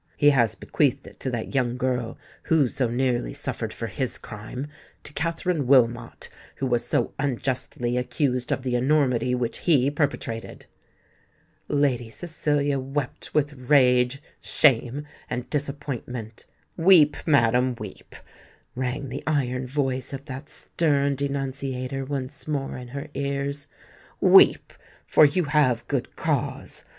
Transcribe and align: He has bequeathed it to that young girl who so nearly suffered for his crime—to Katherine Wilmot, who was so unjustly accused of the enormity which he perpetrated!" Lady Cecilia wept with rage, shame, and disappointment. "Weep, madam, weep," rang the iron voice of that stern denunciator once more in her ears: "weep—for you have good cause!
He 0.17 0.31
has 0.31 0.55
bequeathed 0.55 1.05
it 1.05 1.19
to 1.19 1.29
that 1.29 1.53
young 1.53 1.77
girl 1.77 2.17
who 2.45 2.65
so 2.67 2.87
nearly 2.89 3.35
suffered 3.35 3.71
for 3.71 3.85
his 3.85 4.17
crime—to 4.17 5.13
Katherine 5.13 5.67
Wilmot, 5.67 6.27
who 6.55 6.65
was 6.65 6.83
so 6.83 7.13
unjustly 7.19 7.97
accused 7.97 8.51
of 8.51 8.63
the 8.63 8.73
enormity 8.75 9.35
which 9.35 9.59
he 9.59 9.91
perpetrated!" 9.91 10.65
Lady 11.67 12.09
Cecilia 12.09 12.79
wept 12.79 13.35
with 13.35 13.53
rage, 13.69 14.23
shame, 14.41 15.05
and 15.29 15.47
disappointment. 15.51 16.47
"Weep, 16.75 17.15
madam, 17.27 17.75
weep," 17.77 18.15
rang 18.73 19.09
the 19.09 19.21
iron 19.27 19.67
voice 19.67 20.13
of 20.13 20.25
that 20.25 20.49
stern 20.49 21.13
denunciator 21.13 22.05
once 22.05 22.47
more 22.47 22.75
in 22.75 22.87
her 22.87 23.09
ears: 23.13 23.67
"weep—for 24.19 25.25
you 25.25 25.43
have 25.43 25.87
good 25.87 26.15
cause! 26.15 26.85